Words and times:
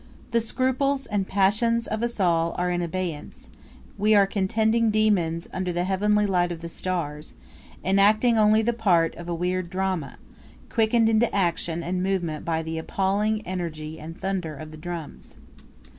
The 0.31 0.41
scruples 0.41 1.05
and 1.05 1.27
passions 1.27 1.85
of 1.85 2.01
us 2.01 2.19
all 2.19 2.55
are 2.57 2.71
in 2.71 2.81
abeyance; 2.81 3.51
we 3.99 4.15
are 4.15 4.25
contending 4.25 4.89
demons 4.89 5.47
under 5.53 5.71
the 5.71 5.83
heavenly 5.83 6.25
light 6.25 6.51
of 6.51 6.61
the 6.61 6.69
stars, 6.69 7.35
enacting 7.85 8.35
only 8.35 8.63
the 8.63 8.73
part 8.73 9.13
of 9.13 9.29
a 9.29 9.35
weird 9.35 9.69
drama, 9.69 10.17
quickened 10.69 11.07
into 11.07 11.31
action 11.35 11.83
and 11.83 12.01
movement 12.01 12.43
by 12.45 12.63
the 12.63 12.79
appalling 12.79 13.45
energy 13.45 13.99
and 13.99 14.19
thunder 14.19 14.55
of 14.55 14.71
the 14.71 14.77
drums. 14.77 15.35